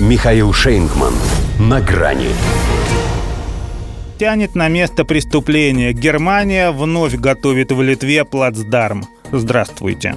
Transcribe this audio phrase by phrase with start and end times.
[0.00, 1.14] Михаил Шейнгман.
[1.60, 2.30] На грани.
[4.18, 5.92] Тянет на место преступления.
[5.92, 9.04] Германия вновь готовит в Литве плацдарм.
[9.30, 10.16] Здравствуйте.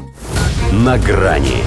[0.71, 1.61] На грани.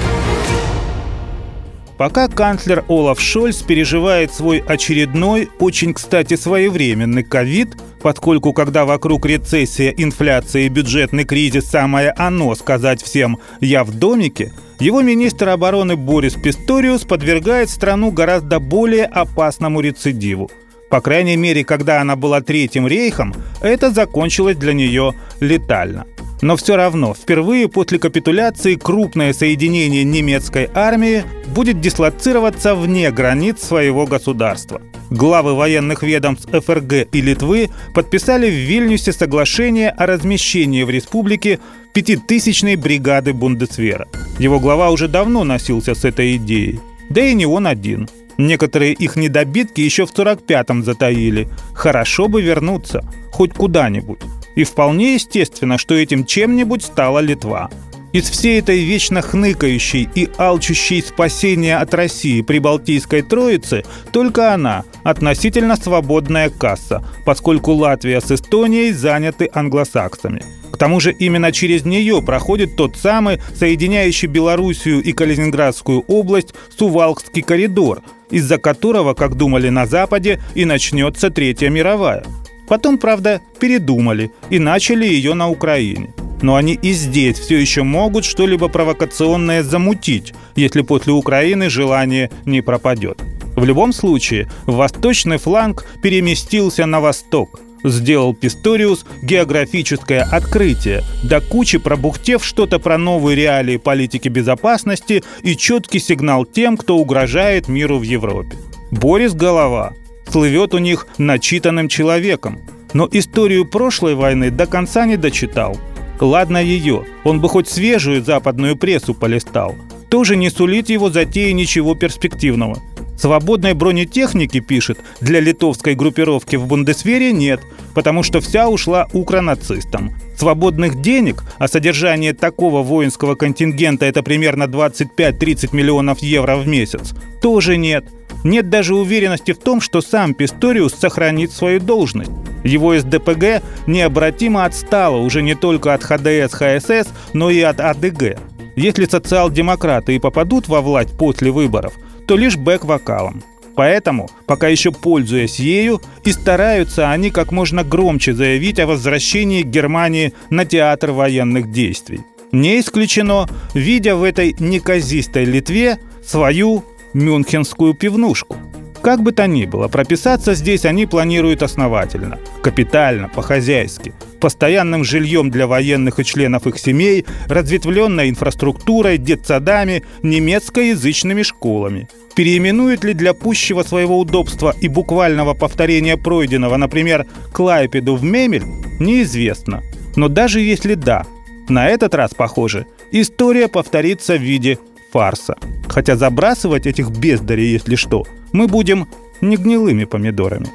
[2.01, 9.93] Пока канцлер Олаф Шольц переживает свой очередной, очень, кстати, своевременный ковид, поскольку когда вокруг рецессия,
[9.95, 16.33] инфляция и бюджетный кризис самое оно сказать всем «я в домике», его министр обороны Борис
[16.33, 20.49] Писториус подвергает страну гораздо более опасному рецидиву.
[20.89, 26.07] По крайней мере, когда она была Третьим рейхом, это закончилось для нее летально.
[26.41, 34.07] Но все равно, впервые после капитуляции крупное соединение немецкой армии будет дислоцироваться вне границ своего
[34.07, 34.81] государства.
[35.11, 41.59] Главы военных ведомств ФРГ и Литвы подписали в Вильнюсе соглашение о размещении в республике
[41.93, 44.07] пятитысячной бригады Бундесвера.
[44.39, 46.79] Его глава уже давно носился с этой идеей.
[47.09, 48.09] Да и не он один.
[48.37, 51.49] Некоторые их недобитки еще в 45-м затаили.
[51.73, 53.03] Хорошо бы вернуться.
[53.31, 54.19] Хоть куда-нибудь.
[54.55, 57.69] И вполне естественно, что этим чем-нибудь стала Литва.
[58.13, 65.77] Из всей этой вечно хныкающей и алчущей спасения от России прибалтийской троицы только она– относительно
[65.77, 70.43] свободная касса, поскольку Латвия с Эстонией заняты англосаксами.
[70.71, 77.43] К тому же именно через нее проходит тот самый, соединяющий Белоруссию и Калининградскую область, Сувалкский
[77.43, 82.25] коридор, из-за которого, как думали на Западе, и начнется Третья мировая–
[82.71, 86.13] Потом, правда, передумали и начали ее на Украине.
[86.41, 92.61] Но они и здесь все еще могут что-либо провокационное замутить, если после Украины желание не
[92.61, 93.21] пропадет.
[93.57, 102.45] В любом случае, восточный фланг переместился на восток, сделал Писториус географическое открытие, до кучи пробухтев
[102.45, 108.55] что-то про новые реалии политики безопасности и четкий сигнал тем, кто угрожает миру в Европе.
[108.91, 109.91] Борис Голова
[110.31, 112.59] слывет у них начитанным человеком.
[112.93, 115.77] Но историю прошлой войны до конца не дочитал.
[116.19, 119.75] Ладно ее, он бы хоть свежую западную прессу полистал.
[120.09, 122.79] Тоже не сулит его затеи ничего перспективного.
[123.17, 127.61] Свободной бронетехники, пишет, для литовской группировки в Бундесвере нет,
[127.93, 130.15] потому что вся ушла укронацистам.
[130.37, 137.77] Свободных денег, а содержание такого воинского контингента это примерно 25-30 миллионов евро в месяц, тоже
[137.77, 138.05] нет–
[138.43, 142.31] нет даже уверенности в том, что сам Писториус сохранит свою должность.
[142.63, 148.37] Его СДПГ необратимо отстало уже не только от ХДС, ХСС, но и от АДГ.
[148.75, 151.93] Если социал-демократы и попадут во власть после выборов,
[152.27, 153.43] то лишь бэк-вокалом.
[153.75, 160.33] Поэтому, пока еще пользуясь ею, и стараются они как можно громче заявить о возвращении Германии
[160.49, 162.21] на театр военных действий.
[162.51, 168.57] Не исключено, видя в этой неказистой Литве свою мюнхенскую пивнушку.
[169.01, 175.65] Как бы то ни было, прописаться здесь они планируют основательно, капитально, по-хозяйски, постоянным жильем для
[175.65, 182.07] военных и членов их семей, разветвленной инфраструктурой, детсадами, немецкоязычными школами.
[182.35, 188.63] Переименуют ли для пущего своего удобства и буквального повторения пройденного, например, Клайпеду в Мемель,
[188.99, 189.81] неизвестно.
[190.15, 191.25] Но даже если да,
[191.69, 194.77] на этот раз, похоже, история повторится в виде
[195.11, 195.55] фарса.
[195.91, 199.09] Хотя забрасывать этих бездарей, если что, мы будем
[199.41, 200.67] не гнилыми помидорами.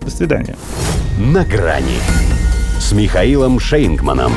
[0.00, 0.56] До свидания.
[1.16, 2.00] На грани
[2.80, 4.32] с Михаилом Шейнгманом.